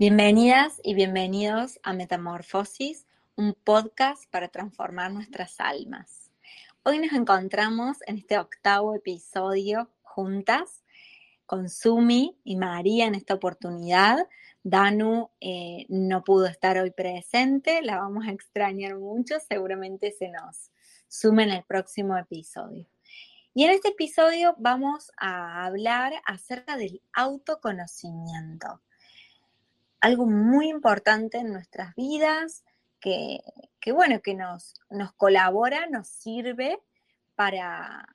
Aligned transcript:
Bienvenidas 0.00 0.80
y 0.82 0.94
bienvenidos 0.94 1.78
a 1.82 1.92
Metamorfosis, 1.92 3.06
un 3.36 3.52
podcast 3.52 4.24
para 4.30 4.48
transformar 4.48 5.12
nuestras 5.12 5.60
almas. 5.60 6.30
Hoy 6.84 7.00
nos 7.00 7.12
encontramos 7.12 7.98
en 8.06 8.16
este 8.16 8.38
octavo 8.38 8.94
episodio 8.94 9.90
juntas 10.00 10.82
con 11.44 11.68
Sumi 11.68 12.34
y 12.44 12.56
María 12.56 13.04
en 13.08 13.14
esta 13.14 13.34
oportunidad. 13.34 14.26
Danu 14.62 15.28
eh, 15.38 15.84
no 15.90 16.24
pudo 16.24 16.46
estar 16.46 16.78
hoy 16.78 16.92
presente, 16.92 17.82
la 17.82 17.98
vamos 17.98 18.26
a 18.26 18.32
extrañar 18.32 18.96
mucho, 18.96 19.34
seguramente 19.46 20.12
se 20.12 20.30
nos 20.30 20.70
sume 21.08 21.42
en 21.42 21.50
el 21.50 21.64
próximo 21.64 22.16
episodio. 22.16 22.86
Y 23.52 23.64
en 23.64 23.72
este 23.72 23.88
episodio 23.88 24.54
vamos 24.56 25.12
a 25.18 25.66
hablar 25.66 26.14
acerca 26.24 26.78
del 26.78 27.02
autoconocimiento 27.12 28.80
algo 30.00 30.26
muy 30.26 30.68
importante 30.68 31.38
en 31.38 31.52
nuestras 31.52 31.94
vidas, 31.94 32.64
que, 33.00 33.40
bueno, 33.92 34.20
que 34.20 34.34
nos, 34.34 34.74
nos, 34.90 35.12
colabora, 35.12 35.86
nos 35.86 36.08
sirve 36.08 36.78
para, 37.34 38.06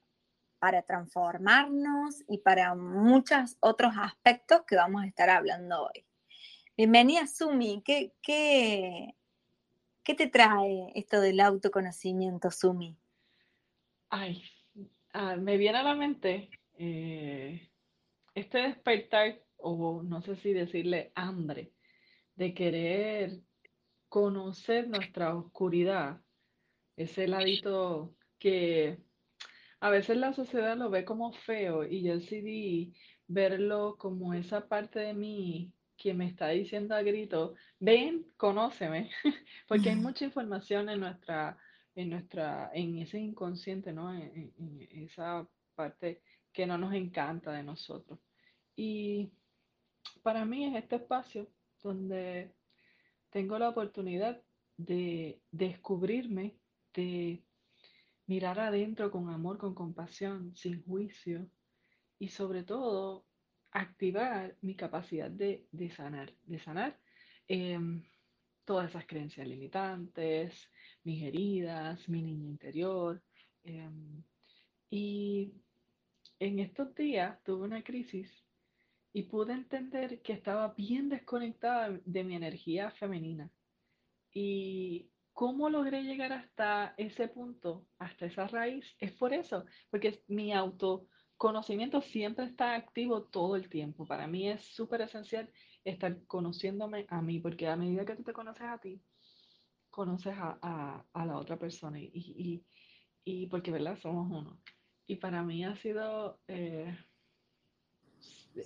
para 0.59 0.83
transformarnos 0.83 2.23
y 2.27 2.39
para 2.39 2.75
muchos 2.75 3.57
otros 3.59 3.93
aspectos 3.97 4.63
que 4.67 4.75
vamos 4.75 5.03
a 5.03 5.07
estar 5.07 5.29
hablando 5.29 5.83
hoy. 5.83 6.05
Bienvenida, 6.77 7.25
Sumi. 7.25 7.81
¿Qué, 7.83 8.13
qué, 8.21 9.15
qué 10.03 10.13
te 10.13 10.27
trae 10.27 10.91
esto 10.93 11.21
del 11.21 11.39
autoconocimiento, 11.39 12.51
Sumi? 12.51 12.97
Ay, 14.09 14.43
ah, 15.13 15.35
me 15.35 15.57
viene 15.57 15.79
a 15.79 15.83
la 15.83 15.95
mente 15.95 16.49
eh, 16.77 17.69
este 18.35 18.59
despertar, 18.59 19.39
o 19.57 20.03
no 20.03 20.21
sé 20.21 20.35
si 20.37 20.53
decirle 20.53 21.11
hambre, 21.15 21.71
de 22.35 22.53
querer 22.53 23.41
conocer 24.09 24.87
nuestra 24.87 25.35
oscuridad, 25.35 26.21
ese 26.95 27.27
ladito 27.27 28.15
que 28.39 28.99
a 29.79 29.89
veces 29.89 30.17
la 30.17 30.33
sociedad 30.33 30.77
lo 30.77 30.89
ve 30.89 31.05
como 31.05 31.33
feo 31.33 31.83
y 31.83 32.03
yo 32.03 32.15
decidí 32.15 32.93
verlo 33.27 33.97
como 33.97 34.33
esa 34.33 34.67
parte 34.67 34.99
de 34.99 35.13
mí 35.13 35.73
que 35.97 36.13
me 36.13 36.27
está 36.27 36.49
diciendo 36.49 36.95
a 36.95 37.01
grito, 37.01 37.55
ven, 37.79 38.25
conóceme, 38.37 39.09
porque 39.67 39.89
hay 39.89 39.95
mucha 39.95 40.25
información 40.25 40.89
en 40.89 40.99
nuestra, 40.99 41.57
en 41.95 42.09
nuestra, 42.09 42.69
en 42.73 42.97
ese 42.99 43.17
inconsciente, 43.17 43.93
¿no? 43.93 44.13
En, 44.13 44.53
en 44.57 45.03
esa 45.03 45.47
parte 45.73 46.21
que 46.51 46.65
no 46.65 46.77
nos 46.77 46.93
encanta 46.93 47.51
de 47.51 47.63
nosotros. 47.63 48.19
Y 48.75 49.31
para 50.21 50.45
mí 50.45 50.65
es 50.65 50.75
este 50.75 50.97
espacio 50.97 51.47
donde 51.85 52.51
tengo 53.29 53.59
la 53.59 53.69
oportunidad 53.69 54.41
de 54.75 55.39
descubrirme, 55.51 56.57
de 56.93 57.43
mirar 58.25 58.59
adentro 58.59 59.11
con 59.11 59.29
amor, 59.29 59.59
con 59.59 59.75
compasión, 59.75 60.55
sin 60.55 60.83
juicio 60.83 61.47
y 62.17 62.29
sobre 62.29 62.63
todo 62.63 63.25
activar 63.71 64.57
mi 64.61 64.75
capacidad 64.75 65.29
de, 65.29 65.67
sanar, 65.95 66.33
de 66.43 66.59
sanar 66.59 66.99
em, 67.47 68.03
todas 68.63 68.89
esas 68.89 69.05
creencias 69.05 69.47
limitantes, 69.47 70.67
mis 71.03 71.21
heridas, 71.21 72.09
mi 72.09 72.23
niña 72.23 72.47
interior. 72.49 73.21
Em, 73.63 74.23
y 74.89 75.53
en 76.39 76.59
estos 76.59 76.95
días 76.95 77.43
tuve 77.43 77.65
una 77.65 77.83
crisis 77.83 78.44
y 79.15 79.23
pude 79.23 79.53
entender 79.53 80.21
que 80.21 80.33
estaba 80.33 80.73
bien 80.77 81.07
desconectada 81.07 81.97
de 82.03 82.23
mi 82.25 82.35
energía 82.35 82.91
femenina. 82.91 83.49
Y 84.33 85.09
cómo 85.31 85.69
logré 85.69 86.03
llegar 86.03 86.33
hasta 86.33 86.93
ese 86.97 87.29
punto, 87.29 87.87
hasta 87.97 88.25
esa 88.25 88.45
raíz, 88.49 88.85
es 88.99 89.13
por 89.13 89.33
eso, 89.33 89.63
porque 89.89 90.21
mi 90.27 90.51
autoconocimiento 90.51 92.01
siempre 92.01 92.43
está 92.43 92.75
activo 92.75 93.23
todo 93.23 93.55
el 93.55 93.69
tiempo. 93.69 94.05
Para 94.05 94.27
mí 94.27 94.49
es 94.49 94.65
súper 94.65 94.99
esencial 94.99 95.49
estar 95.85 96.21
conociéndome 96.25 97.05
a 97.07 97.21
mí, 97.21 97.39
porque 97.39 97.69
a 97.69 97.77
medida 97.77 98.03
que 98.03 98.17
tú 98.17 98.23
te 98.23 98.33
conoces 98.33 98.67
a 98.67 98.79
ti, 98.79 99.01
conoces 99.89 100.33
a, 100.37 101.05
la 101.13 101.37
otra 101.37 101.57
persona 101.57 102.01
y, 102.01 102.65
y, 103.23 103.47
porque, 103.47 103.71
¿verdad? 103.71 103.97
Somos 103.97 104.29
uno. 104.29 104.59
Y 105.07 105.15
para 105.15 105.41
mí 105.41 105.63
ha 105.63 105.77
sido... 105.77 106.41
Eh, 106.49 106.93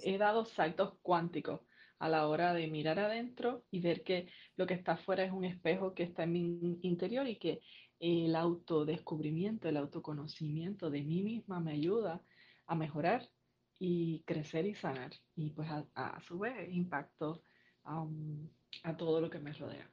he 0.03 0.17
dado 0.17 0.45
saltos 0.45 0.93
cuánticos 1.01 1.61
a 1.99 2.09
la 2.09 2.27
hora 2.27 2.53
de 2.53 2.67
mirar 2.67 2.99
adentro 2.99 3.65
y 3.71 3.81
ver 3.81 4.03
que 4.03 4.29
lo 4.55 4.65
que 4.65 4.73
está 4.73 4.93
afuera 4.93 5.23
es 5.23 5.31
un 5.31 5.43
espejo 5.43 5.93
que 5.93 6.03
está 6.03 6.23
en 6.23 6.31
mi 6.31 6.79
interior 6.81 7.27
y 7.27 7.37
que 7.37 7.61
el 7.99 8.35
autodescubrimiento, 8.35 9.67
el 9.67 9.77
autoconocimiento 9.77 10.89
de 10.89 11.01
mí 11.03 11.21
misma 11.21 11.59
me 11.59 11.73
ayuda 11.73 12.21
a 12.65 12.75
mejorar 12.75 13.29
y 13.77 14.23
crecer 14.25 14.65
y 14.65 14.75
sanar. 14.75 15.11
Y 15.35 15.49
pues 15.51 15.69
a, 15.69 16.19
su 16.25 16.39
vez 16.39 16.69
impacto 16.71 17.43
a 17.83 18.97
todo 18.97 19.19
lo 19.19 19.29
que 19.29 19.39
me 19.39 19.51
rodea. 19.51 19.89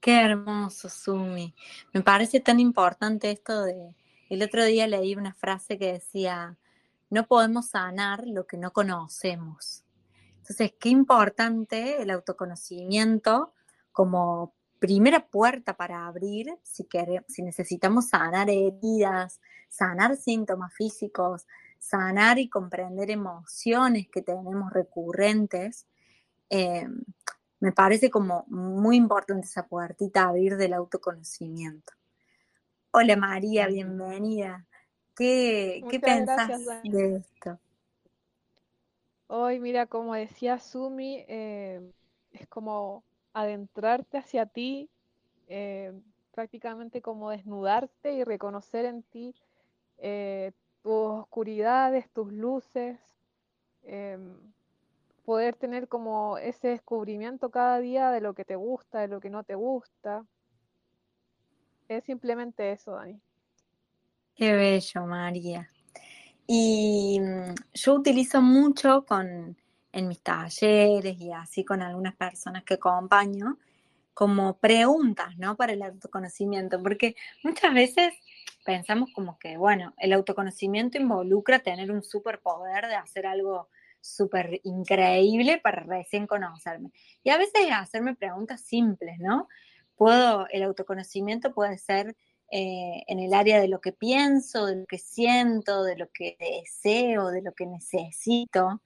Qué 0.00 0.20
hermoso, 0.20 0.88
Sumi. 0.88 1.54
Me 1.92 2.02
parece 2.02 2.40
tan 2.40 2.60
importante 2.60 3.30
esto 3.30 3.62
de... 3.62 3.94
El 4.28 4.42
otro 4.42 4.64
día 4.64 4.88
leí 4.88 5.14
una 5.14 5.34
frase 5.34 5.78
que 5.78 5.92
decía, 5.92 6.58
no 7.10 7.26
podemos 7.26 7.68
sanar 7.68 8.26
lo 8.26 8.46
que 8.46 8.56
no 8.56 8.72
conocemos. 8.72 9.84
Entonces, 10.38 10.74
qué 10.78 10.88
importante 10.88 12.02
el 12.02 12.10
autoconocimiento 12.10 13.52
como 13.92 14.54
primera 14.78 15.26
puerta 15.26 15.76
para 15.76 16.06
abrir 16.06 16.56
si, 16.62 16.86
si 17.28 17.42
necesitamos 17.42 18.08
sanar 18.08 18.50
heridas, 18.50 19.40
sanar 19.68 20.16
síntomas 20.16 20.72
físicos, 20.74 21.46
sanar 21.78 22.38
y 22.38 22.48
comprender 22.48 23.10
emociones 23.10 24.08
que 24.08 24.22
tenemos 24.22 24.72
recurrentes. 24.72 25.86
Eh, 26.50 26.86
me 27.60 27.72
parece 27.72 28.10
como 28.10 28.44
muy 28.48 28.96
importante 28.96 29.46
esa 29.46 29.66
puertita 29.66 30.24
abrir 30.24 30.56
del 30.56 30.74
autoconocimiento. 30.74 31.92
Hola 32.90 33.16
María, 33.16 33.66
bienvenida. 33.66 34.66
¿Qué, 35.16 35.82
¿qué 35.90 35.98
pensás 35.98 36.52
de 36.82 37.16
esto? 37.16 37.58
Hoy, 39.28 39.58
mira, 39.58 39.86
como 39.86 40.14
decía 40.14 40.58
Sumi, 40.58 41.24
eh, 41.26 41.80
es 42.32 42.46
como 42.48 43.02
adentrarte 43.32 44.18
hacia 44.18 44.46
ti, 44.46 44.88
eh, 45.48 45.92
prácticamente 46.32 47.02
como 47.02 47.30
desnudarte 47.30 48.12
y 48.12 48.24
reconocer 48.24 48.84
en 48.84 49.02
ti 49.02 49.34
eh, 49.98 50.52
tus 50.82 51.22
oscuridades, 51.22 52.08
tus 52.10 52.32
luces, 52.32 53.00
poder 55.24 55.56
tener 55.56 55.88
como 55.88 56.38
ese 56.38 56.68
descubrimiento 56.68 57.50
cada 57.50 57.80
día 57.80 58.10
de 58.10 58.20
lo 58.20 58.34
que 58.34 58.44
te 58.44 58.56
gusta, 58.56 59.00
de 59.00 59.08
lo 59.08 59.20
que 59.20 59.30
no 59.30 59.42
te 59.44 59.54
gusta. 59.54 60.24
Es 61.88 62.04
simplemente 62.04 62.70
eso, 62.70 62.92
Dani. 62.92 63.20
Qué 64.36 64.52
bello, 64.52 65.06
María. 65.06 65.70
Y 66.46 67.18
mm, 67.20 67.54
yo 67.72 67.94
utilizo 67.94 68.42
mucho 68.42 69.06
con, 69.06 69.56
en 69.92 70.08
mis 70.08 70.20
talleres 70.22 71.18
y 71.18 71.32
así 71.32 71.64
con 71.64 71.80
algunas 71.80 72.14
personas 72.16 72.62
que 72.64 72.74
acompaño 72.74 73.58
como 74.12 74.58
preguntas, 74.58 75.38
¿no? 75.38 75.56
Para 75.56 75.72
el 75.72 75.82
autoconocimiento, 75.82 76.82
porque 76.82 77.16
muchas 77.44 77.72
veces 77.72 78.12
pensamos 78.64 79.10
como 79.14 79.38
que, 79.38 79.56
bueno, 79.56 79.94
el 79.96 80.12
autoconocimiento 80.12 80.98
involucra 80.98 81.60
tener 81.60 81.90
un 81.90 82.02
superpoder 82.02 82.88
de 82.88 82.94
hacer 82.94 83.26
algo 83.26 83.70
súper 84.02 84.60
increíble 84.64 85.60
para 85.62 85.82
recién 85.82 86.26
conocerme. 86.26 86.90
Y 87.24 87.30
a 87.30 87.38
veces 87.38 87.70
hacerme 87.72 88.14
preguntas 88.14 88.60
simples, 88.60 89.18
¿no? 89.18 89.48
Puedo, 89.96 90.46
el 90.50 90.62
autoconocimiento 90.62 91.54
puede 91.54 91.78
ser 91.78 92.14
eh, 92.50 93.02
en 93.08 93.18
el 93.18 93.34
área 93.34 93.60
de 93.60 93.66
lo 93.66 93.80
que 93.80 93.92
pienso, 93.92 94.66
de 94.66 94.76
lo 94.76 94.86
que 94.86 94.98
siento, 94.98 95.82
de 95.82 95.96
lo 95.96 96.10
que 96.12 96.36
deseo, 96.38 97.30
de 97.30 97.42
lo 97.42 97.52
que 97.52 97.66
necesito. 97.66 98.82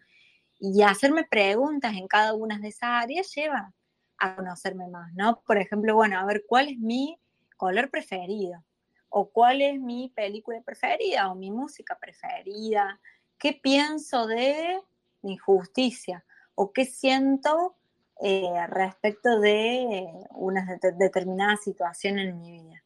Y 0.59 0.83
hacerme 0.83 1.25
preguntas 1.25 1.95
en 1.95 2.09
cada 2.09 2.35
una 2.35 2.59
de 2.59 2.69
esas 2.69 3.05
áreas 3.05 3.35
lleva 3.35 3.75
a 4.19 4.37
conocerme 4.37 4.89
más, 4.89 5.13
¿no? 5.15 5.43
Por 5.47 5.59
ejemplo, 5.59 5.95
bueno, 5.95 6.19
a 6.19 6.25
ver 6.25 6.45
cuál 6.47 6.69
es 6.69 6.79
mi 6.79 7.19
color 7.57 7.91
preferido, 7.91 8.65
o 9.11 9.31
cuál 9.31 9.63
es 9.63 9.79
mi 9.81 10.11
película 10.15 10.61
preferida, 10.63 11.31
o 11.31 11.35
mi 11.35 11.51
música 11.51 11.99
preferida, 12.01 13.01
qué 13.39 13.53
pienso 13.53 14.27
de 14.27 14.81
mi 15.23 15.33
injusticia, 15.35 16.25
o 16.55 16.73
qué 16.73 16.87
siento 16.87 17.77
eh, 18.23 18.67
respecto 18.69 19.41
de 19.41 20.07
una 20.31 20.79
determinada 20.99 21.57
situación 21.57 22.19
en 22.19 22.39
mi 22.39 22.53
vida 22.53 22.85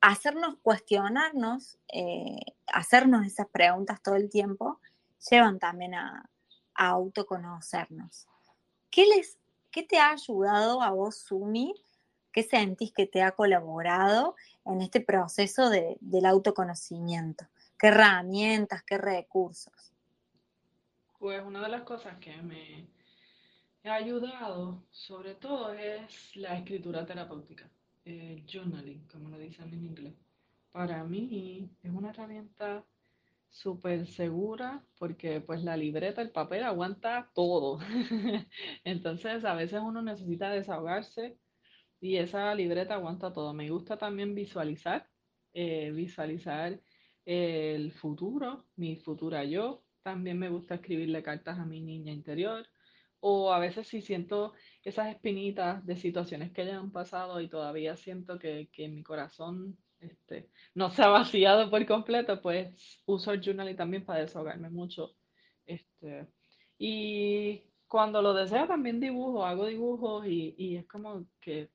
hacernos 0.00 0.56
cuestionarnos, 0.62 1.78
eh, 1.92 2.40
hacernos 2.66 3.26
esas 3.26 3.48
preguntas 3.48 4.02
todo 4.02 4.16
el 4.16 4.30
tiempo, 4.30 4.80
llevan 5.30 5.58
también 5.58 5.94
a, 5.94 6.28
autoconocernos. 6.80 8.28
¿qué, 8.88 9.04
les, 9.06 9.36
¿qué 9.72 9.82
te 9.82 9.98
ha 9.98 10.10
ayudado 10.10 10.80
a 10.80 10.90
vos, 10.90 11.16
Sumi? 11.16 11.74
¿Qué 12.30 12.44
sentís 12.44 12.92
que 12.92 13.06
te 13.06 13.20
ha 13.20 13.32
colaborado 13.32 14.36
en 14.64 14.80
este 14.82 15.00
proceso 15.00 15.70
del 15.70 16.24
autoconocimiento? 16.24 17.48
¿Qué 17.76 17.88
herramientas, 17.88 18.84
qué 18.84 18.96
recursos? 18.96 19.92
Pues 21.18 21.42
una 21.44 21.62
de 21.62 21.68
las 21.68 21.82
cosas 21.82 22.16
que 22.18 22.36
me 22.42 22.86
ha 23.84 23.94
ayudado, 23.94 24.84
sobre 24.92 25.34
todo, 25.34 25.72
es 25.72 26.36
la 26.36 26.56
escritura 26.56 27.04
terapéutica, 27.04 27.68
el 28.08 28.44
journaling, 28.46 29.06
como 29.12 29.28
lo 29.28 29.38
dicen 29.38 29.72
en 29.72 29.84
inglés. 29.84 30.14
Para 30.72 31.04
mí 31.04 31.70
es 31.82 31.90
una 31.90 32.10
herramienta 32.10 32.84
súper 33.50 34.06
segura 34.06 34.84
porque 34.98 35.40
pues 35.40 35.62
la 35.64 35.76
libreta, 35.76 36.22
el 36.22 36.30
papel 36.30 36.64
aguanta 36.64 37.30
todo. 37.34 37.78
Entonces 38.84 39.44
a 39.44 39.54
veces 39.54 39.80
uno 39.82 40.02
necesita 40.02 40.50
desahogarse 40.50 41.38
y 42.00 42.16
esa 42.16 42.54
libreta 42.54 42.94
aguanta 42.94 43.32
todo. 43.32 43.52
Me 43.54 43.70
gusta 43.70 43.98
también 43.98 44.34
visualizar, 44.34 45.08
eh, 45.52 45.90
visualizar 45.92 46.80
el 47.24 47.92
futuro, 47.92 48.66
mi 48.76 48.96
futura 48.96 49.44
yo. 49.44 49.84
También 50.02 50.38
me 50.38 50.48
gusta 50.48 50.76
escribirle 50.76 51.22
cartas 51.22 51.58
a 51.58 51.66
mi 51.66 51.80
niña 51.80 52.12
interior. 52.12 52.66
O 53.20 53.52
a 53.52 53.58
veces 53.58 53.88
si 53.88 54.00
siento 54.00 54.54
esas 54.84 55.08
espinitas 55.08 55.84
de 55.84 55.96
situaciones 55.96 56.52
que 56.52 56.64
ya 56.64 56.78
han 56.78 56.92
pasado 56.92 57.40
y 57.40 57.48
todavía 57.48 57.96
siento 57.96 58.38
que, 58.38 58.68
que 58.72 58.88
mi 58.88 59.02
corazón 59.02 59.76
este, 60.00 60.48
no 60.74 60.90
se 60.90 61.02
ha 61.02 61.08
vaciado 61.08 61.70
por 61.70 61.84
completo, 61.86 62.40
pues 62.40 63.02
uso 63.06 63.32
el 63.32 63.42
journaling 63.42 63.76
también 63.76 64.04
para 64.04 64.20
desahogarme 64.20 64.70
mucho. 64.70 65.14
Este, 65.66 66.28
y 66.78 67.62
cuando 67.86 68.22
lo 68.22 68.34
deseo 68.34 68.66
también 68.66 69.00
dibujo, 69.00 69.44
hago 69.44 69.66
dibujos 69.66 70.26
y, 70.26 70.76
es 70.76 70.86
como 70.86 71.26
que 71.40 71.70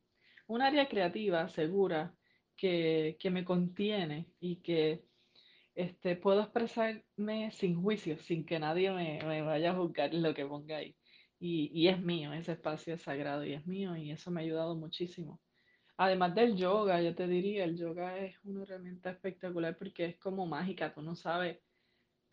un 0.47 0.61
área 0.61 0.87
creativa, 0.87 1.49
segura, 1.49 2.13
que, 2.55 3.17
me 3.31 3.43
contiene 3.43 4.27
y 4.39 4.57
que 4.57 5.03
este, 5.75 6.15
puedo 6.15 6.41
expresarme 6.41 7.51
sin 7.51 7.81
juicio, 7.81 8.17
sin 8.19 8.45
que 8.45 8.59
nadie 8.59 8.91
me, 8.91 9.41
vaya 9.41 9.71
a 9.71 9.75
juzgar 9.75 10.13
lo 10.13 10.33
que 10.33 10.45
ponga 10.45 10.77
ahí. 10.77 10.95
Y, 11.45 11.89
es 11.89 12.01
mío, 12.01 12.31
ese 12.31 12.53
espacio 12.53 12.93
es 12.93 13.01
sagrado 13.01 13.43
y 13.43 13.51
es 13.51 13.67
mío 13.67 13.97
y 13.97 14.11
eso 14.11 14.31
me 14.31 14.39
ha 14.39 14.43
ayudado 14.45 14.77
muchísimo. 14.77 15.41
Además 15.97 16.33
del 16.35 16.55
yoga, 16.55 17.01
yo 17.01 17.13
te 17.13 17.27
diría, 17.27 17.65
el 17.65 17.77
yoga 17.77 18.17
es 18.17 18.37
una 18.45 18.63
herramienta 18.63 19.11
espectacular 19.11 19.77
porque 19.77 20.05
es 20.05 20.17
como 20.19 20.45
mágica, 20.47 20.93
tú 20.93 21.01
no 21.01 21.17
sabes 21.17 21.59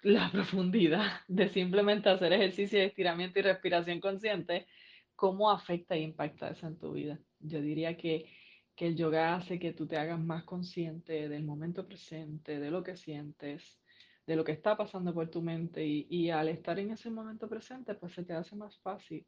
la 0.03 0.31
profundidad 0.33 1.23
de 1.27 1.49
simplemente 1.49 2.09
hacer 2.09 2.33
ejercicio 2.33 2.79
de 2.79 2.85
estiramiento 2.85 3.41
y 3.41 3.43
respiración 3.43 3.99
consciente, 3.99 4.69
cómo 5.17 5.51
afecta 5.51 5.97
e 5.97 6.03
impacta 6.03 6.51
eso 6.51 6.69
en 6.69 6.79
tu 6.79 6.93
vida. 6.93 7.19
Yo 7.41 7.61
diría 7.61 7.97
que, 7.97 8.31
que 8.77 8.87
el 8.87 8.97
yoga 8.97 9.35
hace 9.35 9.59
que 9.59 9.73
tú 9.73 9.89
te 9.89 9.97
hagas 9.97 10.21
más 10.21 10.45
consciente 10.45 11.29
del 11.29 11.43
momento 11.43 11.85
presente, 11.85 12.61
de 12.61 12.71
lo 12.71 12.85
que 12.85 12.97
sientes, 12.97 13.81
de 14.27 14.37
lo 14.37 14.45
que 14.45 14.53
está 14.53 14.77
pasando 14.77 15.13
por 15.13 15.29
tu 15.29 15.43
mente 15.43 15.85
y, 15.85 16.07
y 16.11 16.31
al 16.31 16.49
estar 16.49 16.79
en 16.79 16.91
ese 16.93 17.11
momento 17.11 17.49
presente, 17.49 17.95
pues 17.95 18.15
se 18.15 18.25
te 18.25 18.35
hace 18.35 18.57
más 18.57 18.79
fácil 18.79 19.27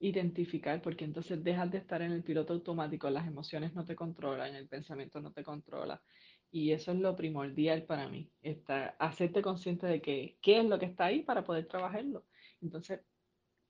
identificar, 0.00 0.80
porque 0.80 1.04
entonces 1.04 1.44
dejas 1.44 1.70
de 1.70 1.78
estar 1.78 2.00
en 2.02 2.12
el 2.12 2.22
piloto 2.22 2.54
automático, 2.54 3.10
las 3.10 3.26
emociones 3.26 3.74
no 3.74 3.84
te 3.84 3.94
controlan, 3.94 4.54
el 4.54 4.66
pensamiento 4.66 5.20
no 5.20 5.30
te 5.30 5.44
controla. 5.44 6.02
Y 6.50 6.72
eso 6.72 6.92
es 6.92 6.98
lo 6.98 7.14
primordial 7.14 7.84
para 7.84 8.08
mí, 8.08 8.28
estar, 8.42 8.96
hacerte 8.98 9.42
consciente 9.42 9.86
de 9.86 10.00
que, 10.00 10.38
qué 10.40 10.60
es 10.60 10.64
lo 10.64 10.78
que 10.78 10.86
está 10.86 11.04
ahí 11.04 11.22
para 11.22 11.44
poder 11.44 11.66
trabajarlo. 11.66 12.24
Entonces, 12.60 13.00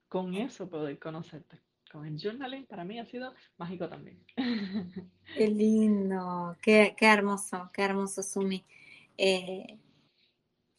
con 0.09 0.35
eso 0.35 0.71
poder 0.71 0.99
conocerte. 0.99 1.61
Con 1.91 2.07
el 2.07 2.17
journaling 2.17 2.67
para 2.67 2.85
mí 2.85 3.01
ha 3.01 3.05
sido 3.05 3.35
mágico 3.59 3.89
también. 3.89 4.25
Qué 5.37 5.49
lindo, 5.49 6.57
qué, 6.61 6.95
qué 6.97 7.07
hermoso, 7.07 7.69
qué 7.73 7.83
hermoso, 7.83 8.23
Sumi. 8.23 8.65
Eh, 9.17 9.79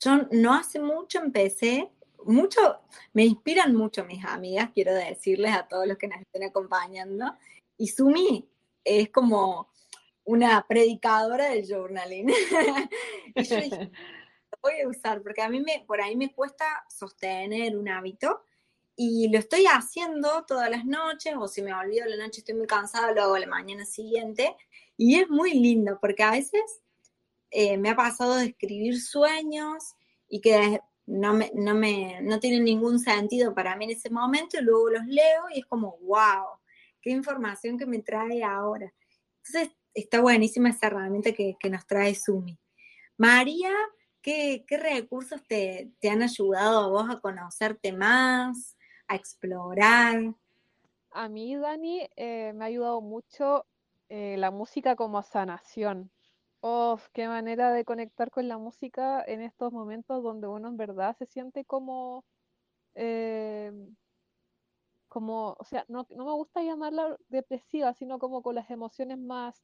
yo 0.03 0.27
no 0.31 0.53
hace 0.53 0.79
mucho 0.79 1.19
empecé 1.19 1.89
mucho, 2.25 2.81
me 3.13 3.25
inspiran 3.25 3.75
mucho 3.75 4.05
mis 4.05 4.23
amigas, 4.25 4.69
quiero 4.73 4.93
decirles 4.93 5.53
a 5.53 5.67
todos 5.67 5.87
los 5.87 5.97
que 5.97 6.07
nos 6.07 6.21
estén 6.21 6.43
acompañando. 6.43 7.35
Y 7.77 7.87
Sumi 7.87 8.47
es 8.83 9.09
como 9.09 9.71
una 10.23 10.65
predicadora 10.67 11.49
del 11.49 11.67
journaling. 11.67 12.29
y 13.35 13.43
yo 13.43 13.55
dije, 13.55 13.91
lo 14.51 14.57
voy 14.61 14.81
a 14.81 14.87
usar 14.87 15.21
porque 15.21 15.41
a 15.41 15.49
mí 15.49 15.61
me, 15.61 15.83
por 15.87 16.01
ahí 16.01 16.15
me 16.15 16.33
cuesta 16.33 16.65
sostener 16.89 17.77
un 17.77 17.89
hábito 17.89 18.43
y 18.95 19.29
lo 19.29 19.39
estoy 19.39 19.65
haciendo 19.65 20.45
todas 20.45 20.69
las 20.69 20.85
noches 20.85 21.33
o 21.37 21.47
si 21.47 21.61
me 21.61 21.73
olvido 21.73 22.05
la 22.05 22.17
noche 22.17 22.41
estoy 22.41 22.55
muy 22.55 22.67
cansada, 22.67 23.11
lo 23.13 23.23
hago 23.23 23.37
la 23.37 23.47
mañana 23.47 23.85
siguiente 23.85 24.55
y 24.97 25.19
es 25.19 25.29
muy 25.29 25.53
lindo 25.53 25.97
porque 25.99 26.23
a 26.23 26.31
veces 26.31 26.81
eh, 27.51 27.77
me 27.77 27.89
ha 27.89 27.95
pasado 27.95 28.35
de 28.35 28.45
escribir 28.45 28.99
sueños 29.01 29.95
y 30.27 30.39
que 30.41 30.79
no, 31.05 31.33
me, 31.33 31.51
no, 31.53 31.75
me, 31.75 32.21
no 32.21 32.39
tienen 32.39 32.63
ningún 32.63 32.99
sentido 32.99 33.53
para 33.53 33.75
mí 33.75 33.85
en 33.85 33.91
ese 33.91 34.09
momento 34.09 34.57
y 34.57 34.63
luego 34.63 34.89
los 34.89 35.05
leo 35.05 35.43
y 35.53 35.59
es 35.59 35.65
como, 35.65 35.97
wow, 36.03 36.45
qué 37.01 37.11
información 37.11 37.77
que 37.77 37.85
me 37.85 37.99
trae 37.99 38.43
ahora. 38.43 38.93
Entonces, 39.37 39.75
está 39.93 40.21
buenísima 40.21 40.69
esa 40.69 40.87
herramienta 40.87 41.33
que, 41.33 41.57
nos 41.69 41.85
trae 41.85 42.15
Sumi. 42.15 42.57
María, 43.17 43.71
¿qué, 44.21 44.63
recursos 44.69 45.41
te, 45.47 45.91
han 46.09 46.21
ayudado 46.21 46.79
a 46.79 46.87
vos 46.87 47.09
a 47.09 47.19
conocerte 47.19 47.91
más, 47.91 48.77
a 49.07 49.15
explorar? 49.15 50.33
A 51.11 51.27
mí, 51.27 51.57
Dani, 51.57 52.07
eh, 52.15 52.53
me 52.55 52.63
ha 52.63 52.67
ayudado 52.67 53.01
mucho 53.01 53.65
eh, 54.07 54.35
la 54.37 54.51
música 54.51 54.95
como 54.95 55.21
sanación. 55.23 56.09
Oh, 56.63 56.99
qué 57.13 57.27
manera 57.27 57.71
de 57.71 57.83
conectar 57.85 58.29
con 58.29 58.47
la 58.47 58.59
música 58.59 59.23
en 59.25 59.41
estos 59.41 59.73
momentos 59.73 60.21
donde 60.21 60.47
uno 60.47 60.67
en 60.67 60.77
verdad 60.77 61.15
se 61.17 61.25
siente 61.25 61.65
como, 61.65 62.23
eh, 62.93 63.71
como, 65.07 65.55
o 65.57 65.65
sea, 65.65 65.85
no, 65.87 66.05
me 66.09 66.31
gusta 66.31 66.61
llamarla 66.61 67.17
depresiva, 67.29 67.93
sino 67.93 68.19
como 68.19 68.43
con 68.43 68.53
las 68.53 68.69
emociones 68.69 69.17
más 69.17 69.59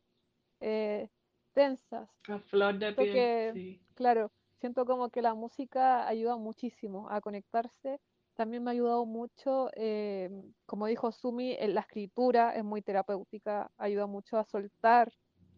eh, 0.60 1.08
tensas. 1.54 2.10
A 2.28 2.40
flor 2.40 2.80
de 2.80 2.92
piel, 2.94 3.80
Claro, 3.94 4.32
siento 4.60 4.86
como 4.86 5.10
que 5.10 5.22
la 5.22 5.36
música 5.36 6.08
ayuda 6.08 6.36
muchísimo 6.38 7.10
a 7.10 7.22
conectarse. 7.22 8.00
También 8.36 8.64
me 8.64 8.72
ha 8.72 8.74
ayudado 8.74 9.06
mucho, 9.06 9.70
eh, 9.76 10.30
como 10.66 10.88
dijo 10.88 11.12
Sumi, 11.12 11.56
en 11.60 11.76
la 11.76 11.82
escritura 11.82 12.56
es 12.56 12.64
muy 12.64 12.82
terapéutica, 12.82 13.72
ayuda 13.78 14.08
mucho 14.08 14.38
a 14.38 14.46
soltar 14.46 15.12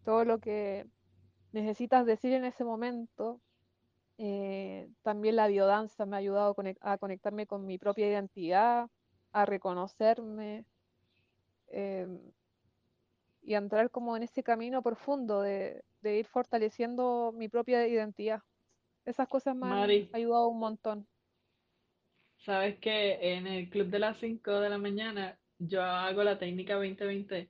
todo 0.04 0.24
lo 0.24 0.38
que 0.38 0.86
necesitas 1.52 2.06
decir 2.06 2.32
en 2.32 2.44
ese 2.44 2.64
momento. 2.64 3.40
Eh, 4.18 4.88
también 5.02 5.36
la 5.36 5.46
biodanza 5.46 6.04
me 6.04 6.16
ha 6.16 6.18
ayudado 6.18 6.54
a 6.80 6.98
conectarme 6.98 7.46
con 7.46 7.64
mi 7.64 7.78
propia 7.78 8.06
identidad, 8.06 8.90
a 9.32 9.46
reconocerme 9.46 10.64
em, 11.68 12.20
y 13.42 13.54
a 13.54 13.58
entrar 13.58 13.90
como 13.90 14.16
en 14.16 14.24
ese 14.24 14.42
camino 14.42 14.82
profundo 14.82 15.40
de, 15.40 15.82
ir 16.02 16.26
fortaleciendo 16.26 17.32
mi 17.34 17.48
propia 17.48 17.86
identidad. 17.86 18.42
Esas 19.06 19.26
cosas 19.28 19.56
me 19.56 19.66
han 19.66 20.08
ayudado 20.12 20.48
un 20.48 20.58
montón. 20.58 21.06
Sabes 22.44 22.78
que 22.78 23.36
en 23.36 23.46
el 23.46 23.70
club 23.70 23.88
de 23.88 23.98
las 23.98 24.18
5 24.18 24.60
de 24.60 24.68
la 24.68 24.78
mañana 24.78 25.38
yo 25.58 25.82
hago 25.82 26.22
la 26.22 26.38
técnica 26.38 26.78
20-20-20, 26.78 27.48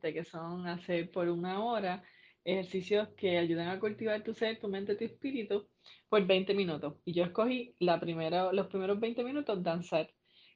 que 0.00 0.24
son 0.24 0.66
hacer 0.66 1.10
por 1.10 1.28
una 1.28 1.62
hora 1.64 2.02
ejercicios 2.44 3.08
que 3.16 3.38
ayudan 3.38 3.68
a 3.68 3.78
cultivar 3.80 4.22
tu 4.22 4.34
ser, 4.34 4.58
tu 4.58 4.68
mente, 4.68 4.96
tu 4.96 5.04
espíritu 5.04 5.68
por 6.08 6.26
20 6.26 6.54
minutos. 6.54 6.94
Y 7.04 7.12
yo 7.12 7.24
escogí 7.24 7.74
la 7.78 8.00
primera, 8.00 8.52
los 8.52 8.66
primeros 8.68 9.00
20 9.00 9.24
minutos 9.24 9.62
danzar. 9.62 10.10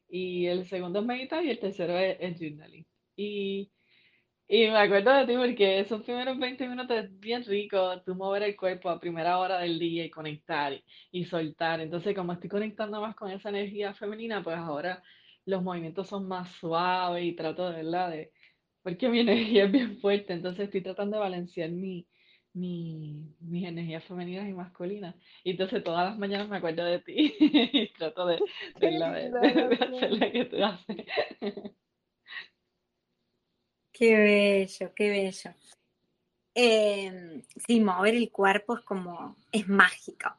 Y 0.09 0.47
el 0.47 0.66
segundo 0.66 1.00
es 1.00 1.07
meditar 1.07 1.45
y 1.45 1.50
el 1.50 1.59
tercero 1.59 1.99
es, 1.99 2.16
el 2.21 2.37
journaling. 2.38 2.87
Y, 3.16 3.71
y, 4.49 4.66
me 4.69 4.78
acuerdo 4.78 5.12
de 5.14 5.26
ti 5.26 5.35
porque 5.37 5.81
esos 5.81 6.02
primeros 6.02 6.38
20 6.38 6.69
minutos 6.69 6.97
es 6.97 7.21
bien 7.21 7.45
rico, 7.45 8.02
tú 8.02 8.14
mover 8.14 8.43
el 8.45 8.57
cuerpo 8.57 8.90
a 8.90 9.00
primera 9.00 9.38
hora 9.38 9.59
del 9.59 9.78
día 9.78 10.05
y 10.05 10.11
conectar 10.11 10.73
y, 10.73 10.85
y 11.12 11.25
soltar. 11.25 11.81
Entonces, 11.81 12.14
como 12.14 12.33
estoy 12.33 12.50
conectando 12.50 13.00
más 13.00 13.16
con 13.16 13.31
esa 13.31 13.49
energía 13.49 13.95
femenina, 13.95 14.43
pues 14.43 14.57
ahora 14.57 15.02
los 15.47 15.62
movimientos 15.62 16.09
son 16.09 16.28
más 16.28 16.50
suaves 16.52 17.25
y 17.25 17.33
trato 17.35 17.71
de, 17.71 17.83
¿verdad? 17.83 18.11
de, 18.11 18.33
porque 18.87 19.09
mi 19.09 19.19
energía 19.19 19.64
es 19.64 19.73
bien 19.73 19.99
fuerte, 19.99 20.33
entonces 20.33 20.66
estoy 20.66 20.81
tratando 20.81 21.16
de 21.16 21.23
balancear 21.25 21.71
mi, 21.71 22.07
mi, 22.52 23.35
mis 23.40 23.66
energías 23.66 24.05
femeninas 24.05 24.49
y 24.49 24.52
masculinas. 24.52 25.16
Y 25.43 25.50
entonces 25.50 25.83
todas 25.83 26.09
las 26.09 26.16
mañanas 26.16 26.49
me 26.49 26.59
acuerdo 26.59 26.85
de 26.85 27.00
ti 27.00 27.35
y 27.40 27.93
trato 27.95 28.26
de, 28.26 28.38
la, 28.81 29.11
hacer 29.11 30.12
la 30.12 30.31
que 30.31 30.45
tú 30.45 30.64
haces. 30.64 31.05
Qué 33.90 34.16
bello, 34.16 34.93
qué 34.95 35.11
bello. 35.11 35.50
Em, 36.55 37.43
sí, 37.66 37.81
mover 37.81 38.14
el 38.14 38.31
cuerpo 38.31 38.76
es 38.78 38.85
como, 38.85 39.35
es 39.50 39.66
mágico. 39.66 40.33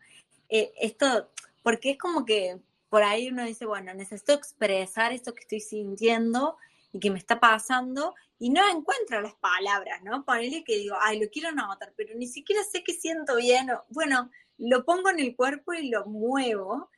Eh, 0.47 0.71
esto, 0.79 1.31
porque 1.63 1.91
es 1.91 1.97
como 1.97 2.23
que 2.23 2.61
por 2.87 3.03
ahí 3.03 3.27
uno 3.27 3.43
dice, 3.43 3.65
bueno, 3.65 3.93
necesito 3.93 4.31
expresar 4.31 5.11
esto 5.11 5.33
que 5.33 5.41
estoy 5.41 5.59
sintiendo 5.59 6.55
y 6.93 6.99
que 7.01 7.11
me 7.11 7.19
está 7.19 7.41
pasando 7.41 8.15
y 8.39 8.49
no 8.49 8.61
encuentro 8.69 9.21
las 9.21 9.35
palabras, 9.35 10.03
¿no? 10.03 10.23
Ponele 10.23 10.63
que 10.63 10.77
digo, 10.77 10.95
ay, 10.99 11.19
lo 11.19 11.29
quiero 11.29 11.51
notar, 11.51 11.93
pero 11.95 12.15
ni 12.15 12.27
siquiera 12.27 12.63
sé 12.63 12.83
que 12.83 12.93
siento 12.93 13.35
bien. 13.35 13.69
Bueno, 13.89 14.29
lo 14.57 14.85
pongo 14.85 15.09
en 15.09 15.19
el 15.19 15.35
cuerpo 15.35 15.73
y 15.73 15.89
lo 15.89 16.05
muevo 16.05 16.89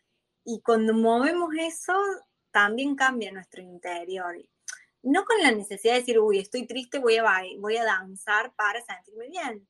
y 0.44 0.62
cuando 0.62 0.94
movemos 0.94 1.50
eso, 1.60 1.94
también 2.52 2.96
cambia 2.96 3.32
nuestro 3.32 3.62
interior. 3.62 4.36
No 5.02 5.24
con 5.24 5.42
la 5.42 5.52
necesidad 5.52 5.94
de 5.94 6.00
decir, 6.00 6.20
uy, 6.20 6.40
estoy 6.40 6.68
triste, 6.68 7.00
voy 7.00 7.18
a, 7.18 7.24
voy 7.60 7.78
a 7.78 7.86
danzar 7.86 8.54
para 8.56 8.82
sentirme 8.82 9.30
bien. 9.30 9.68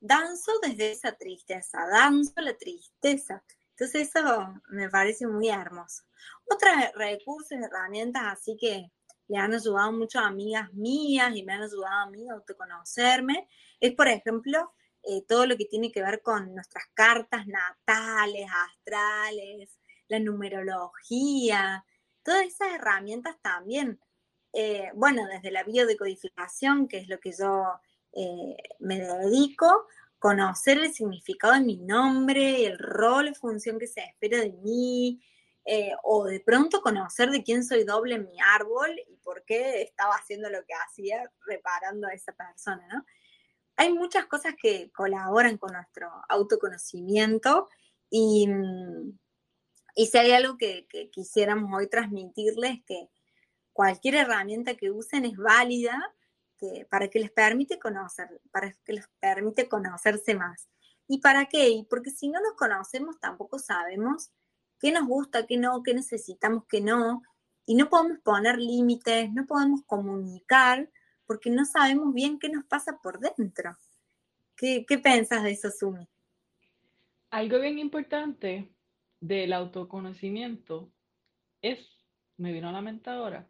Danzo 0.00 0.52
desde 0.60 0.90
esa 0.92 1.12
tristeza, 1.12 1.86
danzo 1.90 2.32
la 2.36 2.56
tristeza. 2.56 3.44
Entonces 3.70 4.08
eso 4.08 4.54
me 4.68 4.90
parece 4.90 5.26
muy 5.26 5.48
hermoso. 5.48 6.02
Otros 6.44 6.72
recursos, 6.96 7.52
herramientas 7.52 8.24
así 8.26 8.56
que 8.60 8.90
le 9.28 9.36
han 9.36 9.54
ayudado 9.54 9.92
mucho 9.92 10.18
a 10.18 10.26
amigas 10.26 10.72
mías 10.74 11.34
y 11.34 11.42
me 11.42 11.52
han 11.52 11.62
ayudado 11.62 11.86
a 11.86 12.10
mí 12.10 12.28
a 12.28 12.34
autoconocerme, 12.34 13.48
es 13.80 13.94
por 13.94 14.08
ejemplo 14.08 14.72
eh, 15.02 15.24
todo 15.26 15.46
lo 15.46 15.56
que 15.56 15.64
tiene 15.64 15.90
que 15.90 16.02
ver 16.02 16.22
con 16.22 16.54
nuestras 16.54 16.84
cartas 16.94 17.46
natales, 17.46 18.46
astrales, 18.68 19.78
la 20.08 20.20
numerología, 20.20 21.84
todas 22.22 22.46
esas 22.46 22.74
herramientas 22.74 23.36
también. 23.42 24.00
Eh, 24.52 24.90
bueno, 24.94 25.26
desde 25.26 25.50
la 25.50 25.64
biodecodificación, 25.64 26.86
que 26.86 26.98
es 26.98 27.08
lo 27.08 27.18
que 27.18 27.32
yo 27.32 27.64
eh, 28.12 28.56
me 28.80 29.00
dedico, 29.00 29.86
conocer 30.18 30.78
el 30.78 30.92
significado 30.92 31.54
de 31.54 31.62
mi 31.62 31.78
nombre, 31.78 32.66
el 32.66 32.78
rol 32.78 33.34
función 33.34 33.78
que 33.78 33.88
se 33.88 34.02
espera 34.02 34.38
de 34.38 34.52
mí, 34.52 35.20
eh, 35.64 35.92
o 36.02 36.24
de 36.24 36.40
pronto 36.40 36.80
conocer 36.80 37.30
de 37.30 37.42
quién 37.42 37.64
soy 37.64 37.84
doble 37.84 38.16
en 38.16 38.24
mi 38.24 38.36
árbol 38.40 38.90
y 39.08 39.16
por 39.18 39.44
qué 39.44 39.82
estaba 39.82 40.14
haciendo 40.14 40.50
lo 40.50 40.64
que 40.64 40.74
hacía 40.74 41.30
reparando 41.46 42.08
a 42.08 42.14
esa 42.14 42.32
persona, 42.32 42.86
¿no? 42.92 43.04
Hay 43.76 43.92
muchas 43.92 44.26
cosas 44.26 44.54
que 44.60 44.90
colaboran 44.92 45.56
con 45.56 45.72
nuestro 45.72 46.10
autoconocimiento 46.28 47.68
y, 48.10 48.46
mm, 48.48 49.18
y 49.94 50.06
si 50.06 50.18
hay 50.18 50.32
algo 50.32 50.56
que, 50.56 50.86
quisiéramos 51.12 51.70
hoy 51.74 51.88
transmitirles, 51.88 52.82
que 52.86 53.08
cualquier 53.72 54.16
herramienta 54.16 54.74
que 54.74 54.90
usen 54.90 55.24
es 55.24 55.36
válida 55.36 55.98
que, 56.58 56.86
para 56.90 57.08
que 57.08 57.20
les 57.20 57.30
permite 57.30 57.78
conocer, 57.78 58.40
para 58.50 58.72
que 58.84 58.94
les 58.94 59.08
permite 59.20 59.68
conocerse 59.68 60.34
más. 60.34 60.68
¿Y 61.08 61.20
para 61.20 61.46
qué? 61.46 61.84
Porque 61.90 62.10
si 62.10 62.28
no 62.28 62.40
nos 62.40 62.54
conocemos, 62.54 63.20
tampoco 63.20 63.58
sabemos 63.58 64.30
qué 64.82 64.90
nos 64.90 65.06
gusta, 65.06 65.46
qué 65.46 65.56
no, 65.56 65.82
qué 65.84 65.94
necesitamos, 65.94 66.64
qué 66.68 66.80
no. 66.80 67.22
Y 67.64 67.76
no 67.76 67.88
podemos 67.88 68.18
poner 68.18 68.58
límites, 68.58 69.32
no 69.32 69.46
podemos 69.46 69.82
comunicar, 69.86 70.90
porque 71.24 71.50
no 71.50 71.64
sabemos 71.64 72.12
bien 72.12 72.40
qué 72.40 72.48
nos 72.48 72.64
pasa 72.64 72.98
por 73.00 73.20
dentro. 73.20 73.76
¿Qué, 74.56 74.84
qué 74.86 74.98
piensas 74.98 75.44
de 75.44 75.52
eso, 75.52 75.70
Sumi? 75.70 76.08
Algo 77.30 77.60
bien 77.60 77.78
importante 77.78 78.74
del 79.20 79.52
autoconocimiento 79.52 80.92
es, 81.62 81.78
me 82.36 82.52
vino 82.52 82.68
a 82.68 82.72
la 82.72 82.82
mente 82.82 83.08
ahora, 83.08 83.48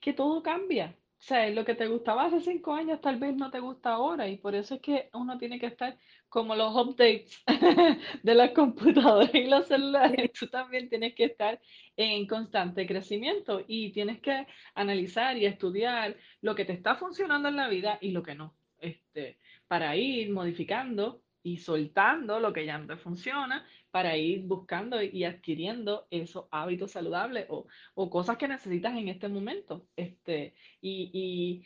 que 0.00 0.12
todo 0.12 0.42
cambia. 0.42 0.94
O 1.24 1.26
sea, 1.26 1.48
lo 1.48 1.64
que 1.64 1.74
te 1.74 1.86
gustaba 1.86 2.26
hace 2.26 2.38
cinco 2.40 2.74
años 2.74 3.00
tal 3.00 3.18
vez 3.18 3.34
no 3.34 3.50
te 3.50 3.58
gusta 3.58 3.94
ahora 3.94 4.28
y 4.28 4.36
por 4.36 4.54
eso 4.54 4.74
es 4.74 4.82
que 4.82 5.08
uno 5.14 5.38
tiene 5.38 5.58
que 5.58 5.64
estar 5.64 5.96
como 6.28 6.54
los 6.54 6.76
updates 6.76 7.42
de 8.22 8.34
las 8.34 8.50
computadoras 8.50 9.34
y 9.34 9.46
los 9.46 9.66
celulares. 9.66 10.32
Tú 10.38 10.48
también 10.48 10.90
tienes 10.90 11.14
que 11.14 11.24
estar 11.24 11.58
en 11.96 12.26
constante 12.26 12.86
crecimiento 12.86 13.64
y 13.66 13.90
tienes 13.92 14.20
que 14.20 14.46
analizar 14.74 15.38
y 15.38 15.46
estudiar 15.46 16.14
lo 16.42 16.54
que 16.54 16.66
te 16.66 16.74
está 16.74 16.94
funcionando 16.96 17.48
en 17.48 17.56
la 17.56 17.68
vida 17.68 17.96
y 18.02 18.10
lo 18.10 18.22
que 18.22 18.34
no. 18.34 18.54
Este, 18.78 19.38
para 19.66 19.96
ir 19.96 20.30
modificando 20.30 21.22
y 21.44 21.58
soltando 21.58 22.40
lo 22.40 22.52
que 22.52 22.64
ya 22.64 22.78
no 22.78 22.86
te 22.86 22.96
funciona 22.96 23.64
para 23.90 24.16
ir 24.16 24.42
buscando 24.42 25.00
y 25.00 25.24
adquiriendo 25.24 26.08
esos 26.10 26.46
hábitos 26.50 26.90
saludables 26.92 27.46
o, 27.48 28.10
cosas 28.10 28.38
que 28.38 28.48
necesitas 28.48 28.96
en 28.96 29.08
este 29.08 29.28
momento. 29.28 29.86
Este, 29.94 30.54
y, 30.80 31.62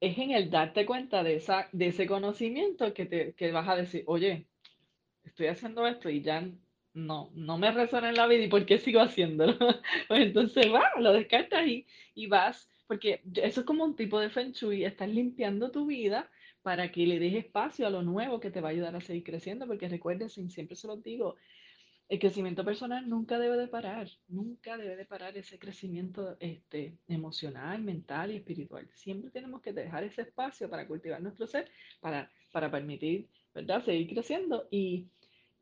es 0.00 0.18
en 0.18 0.32
el 0.32 0.50
darte 0.50 0.84
cuenta 0.84 1.22
de, 1.22 1.36
esa, 1.36 1.68
de 1.72 1.86
ese 1.86 2.06
conocimiento 2.06 2.92
que, 2.92 3.06
te, 3.06 3.52
vas 3.52 3.68
a 3.68 3.76
decir, 3.76 4.02
oye, 4.06 4.46
estoy 5.22 5.46
haciendo 5.46 5.86
esto 5.86 6.10
y 6.10 6.20
ya 6.20 6.46
no, 6.92 7.30
no 7.34 7.56
me 7.56 7.70
resuena 7.70 8.10
en 8.10 8.16
la 8.16 8.26
vida 8.26 8.44
y 8.44 8.48
por 8.48 8.66
qué 8.66 8.78
sigo 8.78 9.00
haciéndolo. 9.00 9.56
pues 10.08 10.20
entonces, 10.20 10.66
va, 10.72 10.90
lo 10.98 11.12
descartas 11.12 11.66
y, 11.66 11.86
y 12.14 12.26
vas, 12.26 12.68
porque 12.88 13.22
eso 13.36 13.60
es 13.60 13.66
como 13.66 13.84
un 13.84 13.96
tipo 13.96 14.18
de 14.20 14.28
feng 14.28 14.52
shui, 14.52 14.84
estás 14.84 15.08
limpiando 15.08 15.70
tu 15.70 15.86
vida 15.86 16.28
para 16.64 16.90
que 16.90 17.06
le 17.06 17.18
des 17.18 17.34
espacio 17.34 17.86
a 17.86 17.90
lo 17.90 18.02
nuevo 18.02 18.40
que 18.40 18.50
te 18.50 18.62
va 18.62 18.68
a 18.68 18.72
ayudar 18.72 18.96
a 18.96 19.00
seguir 19.02 19.22
creciendo, 19.22 19.66
porque 19.66 19.86
recuerden, 19.86 20.30
siempre 20.30 20.76
se 20.76 20.86
los 20.86 21.02
digo, 21.02 21.36
el 22.08 22.18
crecimiento 22.18 22.64
personal 22.64 23.06
nunca 23.06 23.38
debe 23.38 23.58
de 23.58 23.68
parar, 23.68 24.08
nunca 24.28 24.78
debe 24.78 24.96
de 24.96 25.04
parar 25.04 25.36
ese 25.36 25.58
crecimiento 25.58 26.38
este, 26.40 26.96
emocional, 27.06 27.82
mental 27.82 28.30
y 28.30 28.36
espiritual. 28.36 28.88
Siempre 28.94 29.30
tenemos 29.30 29.60
que 29.60 29.74
dejar 29.74 30.04
ese 30.04 30.22
espacio 30.22 30.70
para 30.70 30.88
cultivar 30.88 31.20
nuestro 31.20 31.46
ser, 31.46 31.70
para, 32.00 32.30
para 32.50 32.70
permitir, 32.70 33.28
¿verdad?, 33.52 33.84
seguir 33.84 34.08
creciendo 34.08 34.66
y, 34.70 35.10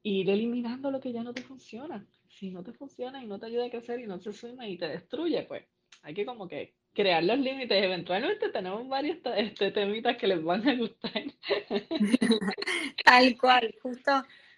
ir 0.05 0.31
eliminando 0.31 0.91
lo 0.91 1.01
que 1.01 1.13
ya 1.13 1.25
no 1.25 1.35
te 1.35 1.43
funciona. 1.43 2.07
Si 2.29 2.51
no 2.51 2.63
te 2.63 2.73
funciona 2.73 3.23
y 3.23 3.27
no 3.27 3.41
te 3.41 3.47
ayuda 3.47 3.67
a 3.67 3.71
crecer 3.71 4.01
y 4.01 4.07
no 4.07 4.21
se 4.21 4.33
suma 4.33 4.69
y 4.69 4.79
te 4.79 4.89
destruye, 4.89 5.43
pues 5.45 5.65
hay 6.03 6.15
que 6.15 6.25
como 6.25 6.49
que 6.49 6.75
crear 6.95 7.23
los 7.23 7.39
límites. 7.39 7.83
Eventualmente 7.83 8.49
tenemos 8.51 8.87
varios 8.89 9.19
este, 9.37 9.71
temitas 9.71 10.17
que 10.17 10.27
les 10.27 10.43
van 10.43 10.69
a 10.69 10.75
gustar. 10.75 11.23
Tal 13.05 13.39
cual, 13.39 13.75
justo 13.83 14.13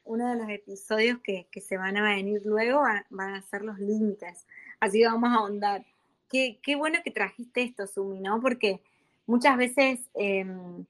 uno 0.04 0.30
de 0.30 0.36
los 0.36 0.48
episodios 0.50 1.18
que, 1.22 1.46
se 1.60 1.76
van 1.76 1.96
a 1.96 2.14
venir 2.14 2.42
luego 2.44 2.82
van, 3.10 3.34
a 3.34 3.42
ser 3.42 3.62
los 3.62 3.78
límites. 3.78 4.46
Así 4.80 4.98
que 5.00 5.06
vamos 5.06 5.30
a 5.30 5.36
ahondar. 5.36 5.84
Qué, 6.28 6.58
qué, 6.62 6.74
bueno 6.76 6.98
que 7.04 7.10
trajiste 7.10 7.62
esto, 7.62 7.86
Sumi, 7.86 8.20
¿no? 8.20 8.40
Porque 8.40 8.82
muchas 9.26 9.56
veces 9.56 10.00
em, 10.14 10.84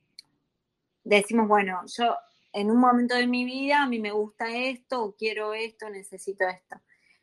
decimos, 1.05 1.49
bueno, 1.49 1.83
yo 1.97 2.17
en 2.53 2.71
un 2.71 2.79
momento 2.79 3.15
de 3.15 3.27
mi 3.27 3.45
vida 3.45 3.83
a 3.83 3.89
mí 3.89 3.99
me 3.99 4.13
gusta 4.13 4.49
esto, 4.57 5.15
quiero 5.19 5.55
esto, 5.55 5.91
necesito 5.91 6.49
esto. 6.49 6.81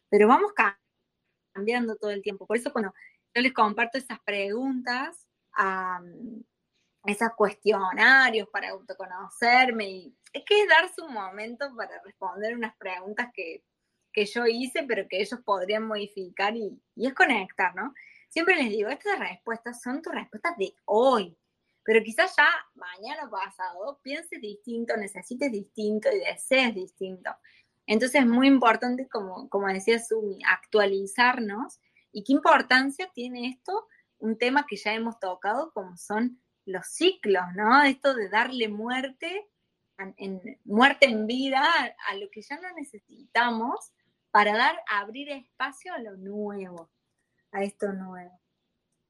Pero 0.09 0.27
vamos 0.27 0.51
cambiando 1.53 1.95
todo 1.95 2.11
el 2.11 2.21
tiempo. 2.21 2.45
Por 2.45 2.57
eso 2.57 2.71
cuando 2.71 2.93
yo 3.33 3.41
les 3.41 3.53
comparto 3.53 3.97
esas 3.97 4.19
preguntas, 4.21 5.27
esos 7.05 7.29
cuestionarios 7.35 8.47
para 8.49 8.69
autoconocerme, 8.69 9.89
y 9.89 10.15
es 10.33 10.43
que 10.45 10.61
es 10.61 10.69
darse 10.69 11.01
un 11.01 11.13
momento 11.13 11.73
para 11.75 12.01
responder 12.03 12.55
unas 12.55 12.75
preguntas 12.77 13.29
que, 13.33 13.63
yo 14.13 14.45
hice, 14.45 14.83
pero 14.83 15.07
que 15.07 15.21
ellos 15.21 15.39
podrían 15.45 15.87
modificar 15.87 16.55
y, 16.55 16.77
y 16.95 17.07
es 17.07 17.13
conectar, 17.13 17.73
¿no? 17.75 17.93
Siempre 18.27 18.55
les 18.55 18.69
digo, 18.69 18.89
estas 18.89 19.17
respuestas 19.19 19.81
son 19.81 20.01
tus 20.01 20.13
respuestas 20.13 20.57
de 20.57 20.73
hoy, 20.85 21.37
pero 21.83 22.03
quizás 22.03 22.35
ya 22.35 22.47
mañana 22.75 23.29
pasado 23.29 23.99
pienses 24.03 24.41
distinto, 24.41 24.95
necesites 24.97 25.51
distinto 25.51 26.09
y 26.11 26.19
desees 26.19 26.75
distinto. 26.75 27.31
Entonces 27.87 28.21
es 28.21 28.27
muy 28.27 28.47
importante, 28.47 29.07
como, 29.07 29.49
como 29.49 29.67
decía 29.67 29.99
Sumi, 29.99 30.39
actualizarnos 30.45 31.79
¿Y 32.11 32.23
qué 32.23 32.33
importancia 32.33 33.09
tiene 33.13 33.47
esto? 33.47 33.87
Un 34.19 34.37
tema 34.37 34.65
que 34.67 34.75
ya 34.75 34.93
hemos 34.93 35.19
tocado, 35.19 35.71
como 35.73 35.97
son 35.97 36.41
los 36.65 36.85
ciclos, 36.87 37.43
¿no? 37.55 37.83
Esto 37.83 38.13
de 38.13 38.29
darle 38.29 38.67
muerte, 38.67 39.49
en, 39.97 40.59
muerte 40.63 41.07
en 41.07 41.27
vida 41.27 41.63
a 42.09 42.15
lo 42.15 42.29
que 42.29 42.41
ya 42.41 42.59
no 42.59 42.71
necesitamos 42.75 43.93
para 44.31 44.55
dar, 44.55 44.81
abrir 44.87 45.29
espacio 45.29 45.93
a 45.93 45.99
lo 45.99 46.17
nuevo, 46.17 46.89
a 47.51 47.63
esto 47.63 47.91
nuevo. 47.93 48.39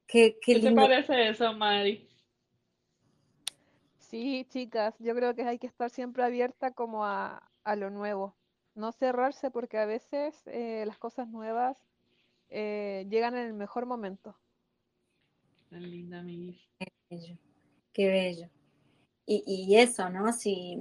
¿Qué, 0.06 0.38
qué, 0.42 0.60
te 0.60 0.72
parece 0.72 1.28
eso, 1.28 1.52
Mari? 1.54 2.08
Sí, 3.98 4.46
chicas, 4.50 4.94
yo 4.98 5.14
creo 5.14 5.34
que 5.34 5.44
hay 5.44 5.58
que 5.58 5.66
estar 5.66 5.88
siempre 5.88 6.22
abierta 6.22 6.72
como 6.72 7.06
a, 7.06 7.48
lo 7.76 7.88
nuevo, 7.88 8.36
no 8.74 8.92
cerrarse 8.92 9.50
porque 9.50 9.78
a 9.78 9.86
veces 9.86 10.42
eh, 10.46 10.84
las 10.86 10.98
cosas 10.98 11.28
nuevas 11.28 11.78
eh, 12.54 13.06
llegan 13.08 13.34
en 13.36 13.46
el 13.46 13.54
mejor 13.54 13.86
momento. 13.86 14.36
Qué 15.70 15.76
linda, 15.76 16.22
mi 16.22 16.60
Qué 16.78 16.92
bello, 17.08 17.38
qué 17.92 18.08
bello. 18.08 18.50
Y, 19.24 19.76
eso, 19.76 20.10
¿no? 20.10 20.32
Si 20.32 20.78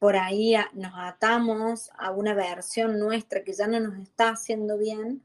por 0.00 0.16
ahí 0.16 0.56
nos 0.72 0.92
atamos 0.96 1.90
a 1.96 2.10
una 2.10 2.34
versión 2.34 2.98
nuestra 2.98 3.44
que 3.44 3.52
ya 3.52 3.68
no 3.68 3.78
nos 3.78 3.98
está 4.00 4.30
haciendo 4.30 4.76
bien, 4.76 5.22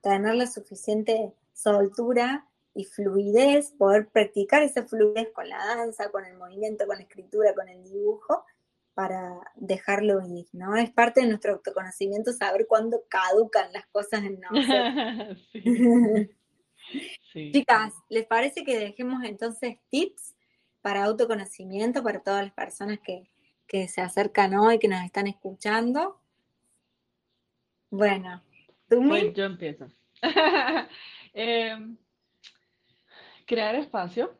tener 0.00 0.36
la 0.36 0.46
suficiente 0.46 1.34
soltura 1.52 2.48
y 2.74 2.84
fluidez, 2.84 3.72
poder 3.72 4.08
practicar 4.08 4.62
esa 4.62 4.84
fluidez 4.84 5.30
con 5.32 5.48
la 5.48 5.58
danza, 5.58 6.10
con 6.10 6.24
el 6.24 6.36
movimiento, 6.36 6.86
con 6.86 6.98
la 6.98 7.02
escritura, 7.02 7.54
con 7.54 7.68
el 7.68 7.82
dibujo, 7.82 8.44
para 8.94 9.40
dejarlo 9.56 10.24
ir, 10.26 10.46
¿no? 10.52 10.76
Es 10.76 10.90
parte 10.90 11.20
de 11.20 11.26
nuestro 11.26 11.54
autoconocimiento 11.54 12.32
saber 12.32 12.66
cuándo 12.68 13.02
caducan 13.08 13.72
las 13.72 13.86
cosas 13.86 14.22
en 14.22 14.40
nosotros. 14.40 15.50
Chicas, 17.32 17.94
¿les 18.08 18.26
parece 18.26 18.64
que 18.64 18.78
dejemos 18.78 19.24
entonces 19.24 19.78
tips 19.90 20.36
para 20.80 21.04
autoconocimiento 21.04 22.02
para 22.02 22.20
todas 22.20 22.44
las 22.44 22.52
personas 22.52 23.00
que, 23.00 23.28
se 23.88 24.00
acercan 24.00 24.54
hoy, 24.54 24.78
que 24.78 24.86
nos 24.86 25.02
están 25.02 25.26
escuchando? 25.26 26.20
Bueno, 27.90 28.40
¿tú 28.88 29.02
pues 29.08 29.34
yo 29.34 29.44
empiezo. 29.44 29.88
Em, 31.36 31.96
crear 33.44 33.74
espacio, 33.74 34.38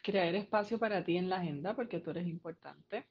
crear 0.00 0.36
espacio 0.36 0.78
para 0.78 1.02
ti 1.02 1.16
en 1.16 1.28
la 1.28 1.38
agenda 1.38 1.74
porque 1.74 1.98
tú 1.98 2.10
eres 2.10 2.28
importante 2.28 3.08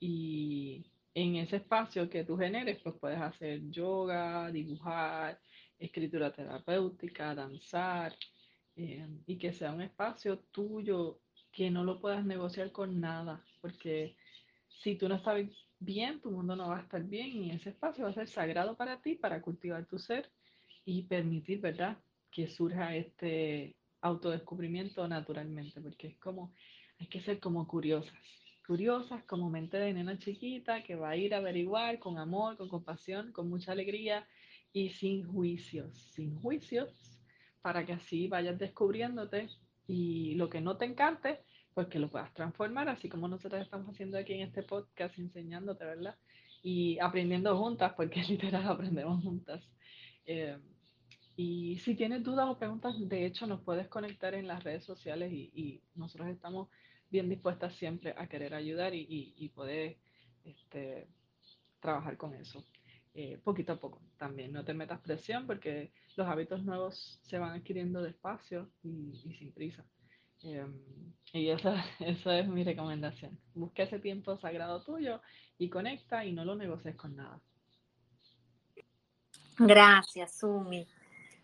y 0.00 0.84
en 1.14 1.36
ese 1.36 1.56
espacio 1.56 2.08
que 2.08 2.24
tú 2.24 2.36
generes, 2.36 2.80
pues 2.82 2.96
puedes 2.98 3.20
hacer 3.20 3.68
yoga, 3.70 4.50
dibujar, 4.50 5.38
escritura 5.78 6.32
terapéutica, 6.32 7.34
danzar, 7.34 8.16
eh, 8.76 9.06
y 9.26 9.36
que 9.36 9.52
sea 9.52 9.72
un 9.72 9.82
espacio 9.82 10.38
tuyo 10.50 11.20
que 11.52 11.70
no 11.70 11.84
lo 11.84 12.00
puedas 12.00 12.24
negociar 12.24 12.72
con 12.72 13.00
nada, 13.00 13.44
porque 13.60 14.16
si 14.82 14.96
tú 14.96 15.08
no 15.08 15.16
estás 15.16 15.44
bien, 15.78 16.20
tu 16.20 16.30
mundo 16.30 16.56
no 16.56 16.68
va 16.68 16.78
a 16.78 16.82
estar 16.82 17.02
bien 17.02 17.28
y 17.28 17.50
ese 17.50 17.70
espacio 17.70 18.04
va 18.04 18.10
a 18.10 18.14
ser 18.14 18.28
sagrado 18.28 18.76
para 18.76 19.00
ti, 19.02 19.16
para 19.16 19.42
cultivar 19.42 19.86
tu 19.86 19.98
ser 19.98 20.30
y 20.84 21.02
permitir, 21.02 21.60
¿verdad?, 21.60 21.98
que 22.30 22.46
surja 22.46 22.94
este 22.94 23.76
autodescubrimiento 24.00 25.06
naturalmente, 25.08 25.80
porque 25.80 26.08
es 26.08 26.18
como, 26.18 26.54
hay 26.98 27.08
que 27.08 27.20
ser 27.20 27.40
como 27.40 27.66
curiosas, 27.66 28.14
curiosas 28.70 29.24
como 29.24 29.50
mente 29.50 29.78
de 29.78 29.92
nena 29.92 30.16
chiquita 30.16 30.84
que 30.84 30.94
va 30.94 31.10
a 31.10 31.16
ir 31.16 31.34
a 31.34 31.38
averiguar 31.38 31.98
con 31.98 32.18
amor, 32.18 32.56
con 32.56 32.68
compasión, 32.68 33.32
con 33.32 33.50
mucha 33.50 33.72
alegría 33.72 34.28
y 34.72 34.90
sin 34.90 35.26
juicios, 35.26 35.92
sin 36.14 36.40
juicios, 36.40 36.88
para 37.62 37.84
que 37.84 37.94
así 37.94 38.28
vayas 38.28 38.60
descubriéndote 38.60 39.48
y 39.88 40.36
lo 40.36 40.48
que 40.48 40.60
no 40.60 40.76
te 40.76 40.84
encante, 40.84 41.40
pues 41.74 41.88
que 41.88 41.98
lo 41.98 42.08
puedas 42.08 42.32
transformar, 42.32 42.88
así 42.88 43.08
como 43.08 43.26
nosotros 43.26 43.60
estamos 43.60 43.88
haciendo 43.88 44.16
aquí 44.16 44.34
en 44.34 44.42
este 44.42 44.62
podcast, 44.62 45.18
enseñándote, 45.18 45.84
¿verdad? 45.84 46.14
Y 46.62 46.96
aprendiendo 47.00 47.58
juntas, 47.58 47.94
porque 47.96 48.22
literal 48.28 48.68
aprendemos 48.68 49.20
juntas. 49.24 49.68
Eh, 50.26 50.56
y 51.34 51.76
si 51.78 51.96
tienes 51.96 52.22
dudas 52.22 52.46
o 52.48 52.56
preguntas, 52.56 52.94
de 53.00 53.26
hecho 53.26 53.48
nos 53.48 53.62
puedes 53.62 53.88
conectar 53.88 54.32
en 54.34 54.46
las 54.46 54.62
redes 54.62 54.84
sociales 54.84 55.32
y, 55.32 55.82
nosotros 55.96 56.28
estamos 56.28 56.68
bien 57.10 57.28
dispuestas 57.28 57.74
siempre 57.74 58.14
a 58.16 58.26
querer 58.26 58.54
ayudar 58.54 58.94
y, 58.94 59.52
poder 59.54 59.96
este, 60.44 61.08
trabajar 61.80 62.16
con 62.16 62.34
eso. 62.34 62.64
Eh, 63.12 63.40
poquito 63.42 63.72
a 63.72 63.80
poco 63.80 64.00
también. 64.16 64.52
No 64.52 64.64
te 64.64 64.72
metas 64.72 65.00
presión 65.00 65.46
porque 65.46 65.92
los 66.16 66.28
hábitos 66.28 66.62
nuevos 66.64 67.20
se 67.22 67.38
van 67.38 67.58
adquiriendo 67.58 68.02
despacio 68.02 68.70
y, 68.82 69.12
sin 69.16 69.52
prisa. 69.52 69.84
Em, 70.42 70.80
y 71.32 71.48
esa, 71.48 71.84
esa, 72.00 72.38
es 72.38 72.48
mi 72.48 72.62
recomendación. 72.64 73.38
Busca 73.54 73.82
ese 73.82 73.98
tiempo 73.98 74.36
sagrado 74.38 74.82
tuyo 74.82 75.20
y 75.58 75.68
conecta 75.68 76.24
y 76.24 76.32
no 76.32 76.44
lo 76.44 76.54
negocies 76.54 76.94
con 76.94 77.16
nada. 77.16 77.40
Gracias, 79.58 80.38
Sumi. 80.38 80.86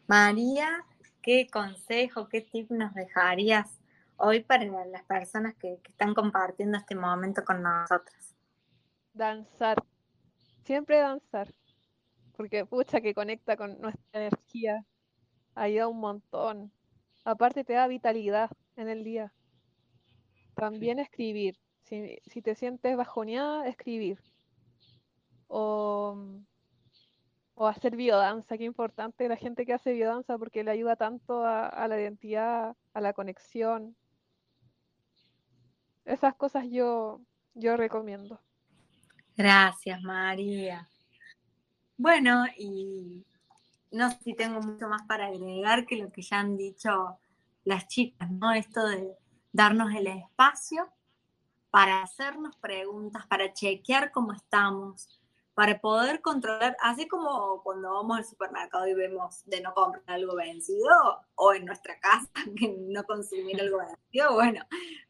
María, 0.07 0.85
¿qué 1.21 1.49
consejo, 1.53 2.29
qué 2.29 2.41
tip 2.41 2.71
nos 2.71 2.95
dejarías 2.95 3.79
hoy 4.17 4.41
para 4.41 4.65
las 4.65 5.05
personas 5.05 5.55
que, 5.55 5.79
que 5.83 5.91
están 5.91 6.15
compartiendo 6.15 6.79
este 6.79 6.95
momento 6.95 7.45
con 7.45 7.63
nosotros? 7.63 8.35
Danzar 9.13 9.83
siempre 10.67 10.99
danzar, 10.99 11.55
porque 12.37 12.67
pucha 12.67 13.01
que 13.01 13.15
conecta 13.15 13.57
con 13.57 13.81
nuestra 13.81 14.03
energía, 14.13 14.85
ayuda 15.55 15.89
un 15.89 16.01
montón. 16.01 16.73
Aparte 17.25 17.65
te 17.65 17.75
da 17.75 17.87
vitalidad 17.87 18.51
en 18.77 18.89
el 18.89 19.05
día. 19.05 19.33
También 20.55 20.99
escribir. 20.99 21.59
Si, 21.85 22.43
te 22.43 22.57
sientes 22.57 22.97
bajoneada, 22.97 23.69
escribir. 23.69 24.19
O, 25.47 26.19
o 27.55 27.67
hacer 27.69 27.95
biodanza, 27.95 28.59
qué 28.59 28.65
importante 28.65 29.29
la 29.29 29.37
gente 29.37 29.65
que 29.65 29.75
hace 29.75 29.93
biodanza 29.93 30.37
porque 30.37 30.65
le 30.65 30.73
ayuda 30.73 30.97
tanto 30.97 31.45
a, 31.45 31.69
a 31.69 31.87
la 31.87 32.01
identidad, 32.01 32.77
a 32.93 33.01
la 33.01 33.13
conexión. 33.13 33.97
Esas 36.07 36.35
cosas 36.37 36.65
yo, 36.71 37.21
yo 37.55 37.77
recomiendo. 37.77 38.41
Gracias, 39.37 40.01
María. 40.03 40.89
Bueno, 41.99 42.45
y 42.57 43.27
no 43.91 44.11
sé 44.11 44.19
si 44.23 44.35
tengo 44.35 44.61
mucho 44.61 44.89
más 44.89 45.03
para 45.07 45.27
agregar 45.27 45.85
que 45.85 45.97
lo 45.97 46.11
que 46.11 46.23
ya 46.23 46.41
han 46.41 46.57
dicho 46.57 47.19
las 47.65 47.89
chicas, 47.89 48.31
¿no? 48.31 48.53
Esto 48.53 48.87
de 48.87 49.17
darnos 49.53 49.93
el 49.95 50.07
espacio 50.07 50.89
para 51.71 52.03
hacernos 52.03 52.57
preguntas, 52.57 53.27
para 53.27 53.53
chequear 53.53 54.13
cómo 54.13 54.33
estamos, 54.33 55.21
para 55.57 55.81
poder 55.81 56.21
controlar, 56.21 56.77
así 56.83 57.09
como 57.09 57.63
cuando 57.63 57.91
vamos 57.95 58.19
al 58.19 58.25
supermercado 58.27 58.87
y 58.87 58.93
vemos 58.93 59.43
de 59.47 59.63
no 59.63 59.73
comprar 59.73 60.05
algo 60.07 60.37
vencido, 60.37 60.93
o 61.35 61.55
en 61.55 61.65
nuestra 61.65 61.99
casa 61.99 62.29
que 62.59 62.77
no 62.79 63.03
consumir 63.05 63.59
algo 63.63 63.79
vencido, 63.79 64.35
bueno, 64.35 64.63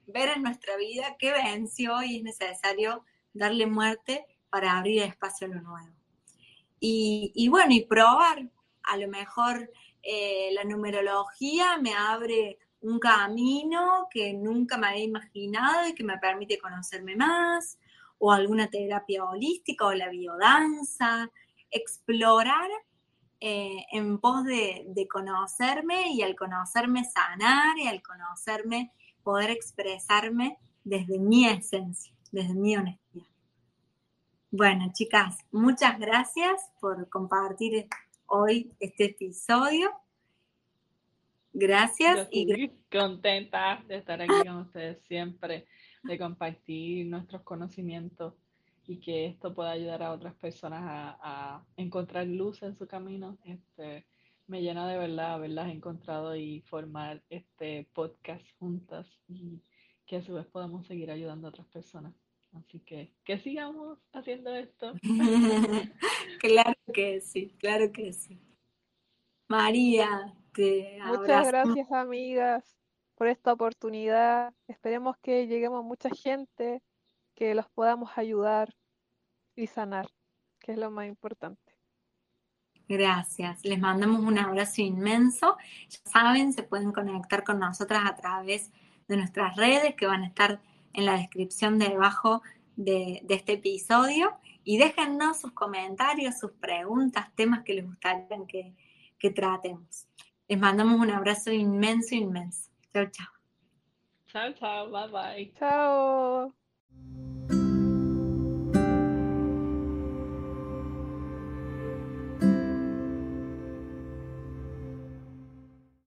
ver 0.06 0.28
en 0.36 0.44
nuestra 0.44 0.76
vida 0.76 1.16
qué 1.18 1.32
venció 1.32 2.00
y 2.04 2.18
es 2.18 2.22
necesario 2.22 3.04
darle 3.32 3.66
muerte 3.66 4.24
para 4.48 4.78
abrir 4.78 5.02
espacio 5.02 5.48
a 5.48 5.50
lo 5.50 5.62
nuevo. 5.62 5.92
Y, 6.78 7.48
bueno, 7.50 7.72
y 7.72 7.84
probar, 7.84 8.48
a 8.84 8.96
lo 8.98 9.08
mejor 9.08 9.72
eh, 10.04 10.50
la 10.52 10.62
numerología 10.62 11.76
me 11.78 11.92
abre 11.92 12.60
un 12.82 13.00
camino 13.00 14.06
que 14.12 14.32
nunca 14.32 14.78
me 14.78 14.86
había 14.86 15.02
imaginado 15.02 15.88
y 15.88 15.94
que 15.96 16.04
me 16.04 16.18
permite 16.18 16.58
conocerme 16.58 17.16
más, 17.16 17.80
o 18.18 18.32
alguna 18.32 18.68
terapia 18.68 19.24
holística 19.24 19.86
o 19.86 19.92
la 19.92 20.08
biodanza, 20.08 21.30
explorar 21.70 22.70
eh, 23.40 23.84
en 23.92 24.18
pos 24.18 24.44
de, 24.44 24.84
de, 24.88 25.06
conocerme 25.06 26.12
y 26.12 26.22
al 26.22 26.34
conocerme 26.34 27.04
sanar 27.04 27.76
y 27.78 27.86
al 27.86 28.02
conocerme 28.02 28.92
poder 29.22 29.50
expresarme 29.50 30.56
desde 30.84 31.18
mi 31.18 31.46
esencia, 31.46 32.14
desde 32.32 32.54
mi 32.54 32.76
honestidad. 32.76 33.26
Bueno, 34.50 34.90
chicas, 34.94 35.38
muchas 35.50 35.98
gracias 35.98 36.70
por 36.80 37.08
compartir 37.10 37.88
hoy 38.26 38.72
este 38.80 39.06
episodio. 39.06 39.90
Gracias. 41.52 42.28
y 42.30 42.70
contenta 42.90 43.82
de 43.86 43.96
estar 43.96 44.20
aquí 44.20 44.46
con 44.46 44.58
ustedes 44.58 45.02
siempre, 45.08 45.66
de 46.06 46.18
compartir 46.18 47.06
nuestros 47.06 47.42
conocimientos 47.42 48.34
y 48.86 48.98
que 48.98 49.26
esto 49.26 49.52
pueda 49.54 49.70
ayudar 49.70 50.02
a 50.02 50.12
otras 50.12 50.34
personas 50.34 50.80
a, 50.84 51.64
encontrar 51.76 52.26
luz 52.26 52.62
en 52.62 52.76
su 52.76 52.86
camino. 52.86 53.36
Este, 53.44 54.06
me 54.46 54.62
llena 54.62 54.88
de 54.88 54.98
verdad 54.98 55.34
haberlas 55.34 55.70
encontrado 55.70 56.36
y 56.36 56.60
formar 56.62 57.22
este 57.30 57.88
podcast 57.92 58.44
juntas 58.58 59.06
y 59.28 59.60
que 60.06 60.16
a 60.16 60.22
su 60.22 60.34
vez 60.34 60.46
podamos 60.46 60.86
seguir 60.86 61.10
ayudando 61.10 61.48
a 61.48 61.50
otras 61.50 61.66
personas. 61.66 62.14
Así 62.52 62.80
que 62.80 63.12
que 63.24 63.38
sigamos 63.38 63.98
haciendo 64.12 64.54
esto. 64.54 64.94
claro 66.40 66.76
que 66.94 67.20
sí, 67.20 67.54
claro 67.58 67.92
que 67.92 68.12
sí. 68.12 68.40
María, 69.48 70.34
te 70.52 70.98
Muchas 71.06 71.48
gracias, 71.48 71.92
amigas, 71.92 72.76
por 73.16 73.26
esta 73.26 73.52
oportunidad. 73.52 74.54
Esperemos 74.68 75.16
que 75.22 75.46
lleguemos 75.46 75.80
a 75.80 75.86
mucha 75.86 76.10
gente, 76.10 76.82
que 77.34 77.54
los 77.54 77.68
podamos 77.70 78.16
ayudar 78.16 78.74
y 79.56 79.66
sanar, 79.66 80.08
que 80.60 80.72
es 80.72 80.78
lo 80.78 80.90
más 80.90 81.08
importante. 81.08 81.60
Gracias. 82.88 83.64
Les 83.64 83.80
mandamos 83.80 84.20
un 84.20 84.38
abrazo 84.38 84.82
inmenso. 84.82 85.56
Ya 85.88 85.98
saben, 86.04 86.52
se 86.52 86.62
pueden 86.62 86.92
conectar 86.92 87.42
con 87.42 87.58
nosotras 87.58 88.02
a 88.04 88.14
través 88.14 88.70
de 89.08 89.16
nuestras 89.16 89.56
redes 89.56 89.94
que 89.96 90.06
van 90.06 90.22
a 90.22 90.26
estar 90.28 90.60
en 90.92 91.06
la 91.06 91.14
descripción 91.14 91.78
debajo 91.78 92.42
de, 92.76 93.24
este 93.28 93.54
episodio 93.54 94.36
y 94.62 94.78
déjennos 94.78 95.40
sus 95.40 95.52
comentarios, 95.52 96.38
sus 96.38 96.52
preguntas, 96.52 97.34
temas 97.34 97.64
que 97.64 97.74
les 97.74 97.86
gustaría 97.86 98.26
que 99.18 99.30
tratemos. 99.30 100.06
Les 100.48 100.58
mandamos 100.58 101.00
un 101.00 101.10
abrazo 101.10 101.50
inmenso, 101.50 102.14
inmenso. 102.14 102.65
Chao, 102.96 103.04
chao. 103.12 103.26
Chao, 104.32 104.52
chao. 104.52 104.90
Bye, 104.90 105.08
bye. 105.08 105.52
Chao. 105.60 106.52